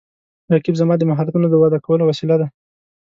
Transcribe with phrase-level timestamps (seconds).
[0.53, 2.47] رقیب زما د مهارتونو د وده کولو وسیله ده